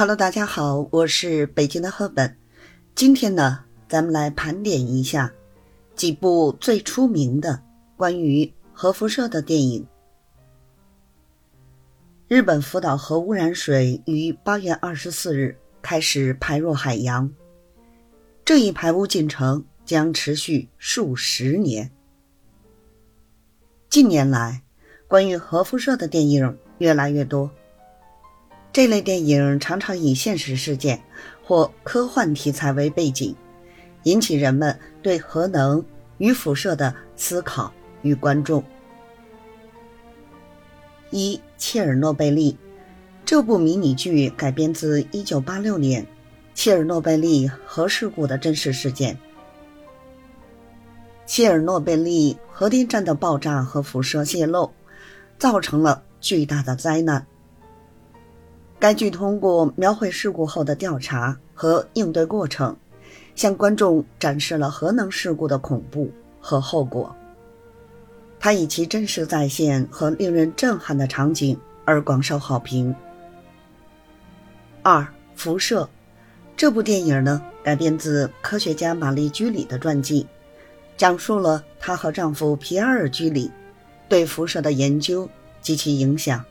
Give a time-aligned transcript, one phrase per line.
[0.00, 2.34] Hello，大家好，我是北京的赫本。
[2.94, 5.30] 今天呢，咱们来盘点一下
[5.94, 7.62] 几部最出名的
[7.98, 9.86] 关于核辐射的电影。
[12.28, 17.30] 日本福岛核污染水于八月二十四日开始排入海洋，
[18.42, 21.90] 这一排污进程将持续数十年。
[23.90, 24.62] 近年来，
[25.06, 27.50] 关于核辐射的电影越来越多。
[28.72, 31.02] 这类电影常常以现实事件
[31.42, 33.34] 或科幻题材为背景，
[34.04, 35.84] 引起人们对核能
[36.18, 37.72] 与辐射的思考
[38.02, 38.62] 与关注。
[41.10, 42.56] 一切尔诺贝利
[43.24, 46.06] 这部迷你剧改编自1986年
[46.54, 49.18] 切尔诺贝利核事故的真实事件。
[51.26, 54.72] 切尔诺贝利核电站的爆炸和辐射泄漏，
[55.38, 57.26] 造成了巨大的灾难。
[58.80, 62.74] 该剧通过描绘事故后的调查和应对过程，
[63.34, 67.14] 向观众展示了核能事故的恐怖和后果。
[68.38, 72.94] 它以其真实再现和令人震撼的场景而广受好评。
[74.82, 75.86] 二辐射，
[76.56, 80.26] 这部电影呢改编自科学家玛丽居里的传记，
[80.96, 83.50] 讲述了她和丈夫皮埃尔居里
[84.08, 85.28] 对辐射的研究
[85.60, 86.42] 及其影响。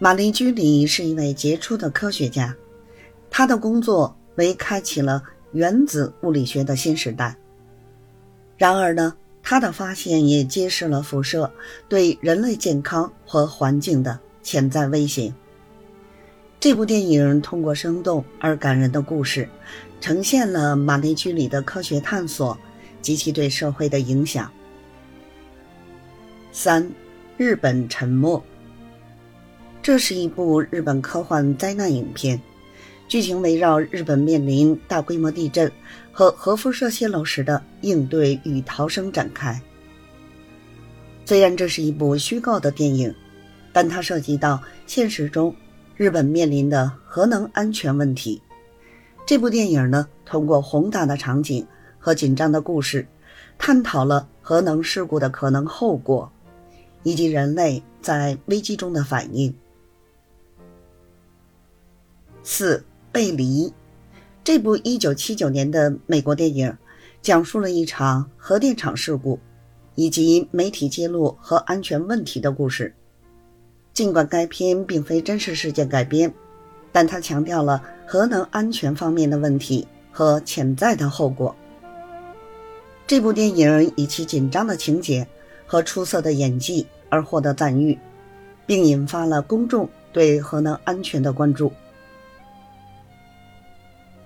[0.00, 2.54] 玛丽居里是一位杰出的科学家，
[3.28, 7.36] 她的工作为开启了原子物理学的新时代。
[8.56, 11.50] 然而呢，她的发现也揭示了辐射
[11.88, 15.34] 对人类健康和环境的潜在威胁。
[16.60, 19.48] 这部电影通过生动而感人的故事，
[20.00, 22.56] 呈现了玛丽居里的科学探索
[23.02, 24.48] 及其对社会的影响。
[26.52, 26.88] 三，
[27.36, 28.40] 日本沉没。
[29.88, 32.38] 这是一部日本科幻灾难影片，
[33.08, 35.72] 剧情围绕日本面临大规模地震
[36.12, 39.58] 和核辐射泄漏时的应对与逃生展开。
[41.24, 43.14] 虽然这是一部虚构的电影，
[43.72, 45.56] 但它涉及到现实中
[45.96, 48.42] 日本面临的核能安全问题。
[49.24, 51.66] 这部电影呢，通过宏大的场景
[51.98, 53.08] 和紧张的故事，
[53.56, 56.30] 探讨了核能事故的可能后果，
[57.04, 59.50] 以及人类在危机中的反应。
[62.50, 62.82] 四
[63.12, 63.70] 背离，
[64.42, 66.74] 这部一九七九年的美国电影，
[67.20, 69.38] 讲述了一场核电厂事故，
[69.96, 72.94] 以及媒体揭露核安全问题的故事。
[73.92, 76.32] 尽管该片并非真实事件改编，
[76.90, 81.54] 但它强调了核能安全方面的问题和潜在的后果。
[83.06, 85.28] 这部电影以其紧张的情节
[85.66, 87.98] 和出色的演技而获得赞誉，
[88.64, 91.70] 并引发了公众对核能安全的关注。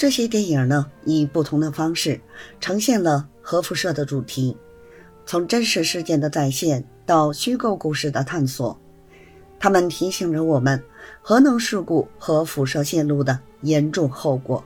[0.00, 2.18] 这些电影呢，以不同的方式
[2.58, 4.56] 呈现了核辐射的主题，
[5.26, 8.80] 从真实事件的再现到虚构故事的探索，
[9.58, 10.82] 他们提醒着我们
[11.20, 14.64] 核能事故和辐射泄露的严重后果，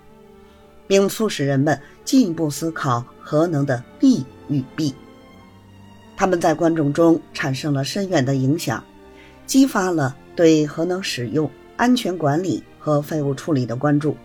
[0.87, 4.95] 并促使人们进一步思考核能的利与弊。
[6.17, 8.85] 他们在观众中产生了深远的影响，
[9.49, 14.17] 激发了对核能使用、安全管理和废物处理的关注。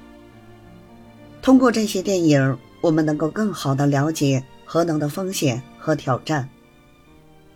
[1.50, 6.48] 通过这些电影，我们能够更好地了解核能的风险和挑战，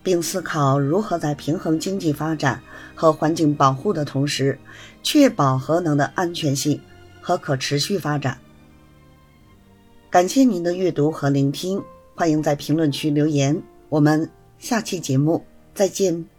[0.01, 2.59] 并思考如何在平衡经济发展
[2.95, 4.57] 和环境保护的同时，
[5.03, 6.81] 确保核能的安全性
[7.21, 8.35] 和可持续发展。
[10.09, 11.79] 感谢您的阅读和聆听，
[12.15, 13.61] 欢迎在评论区留言。
[13.89, 14.27] 我们
[14.57, 16.32] 下期节目再见。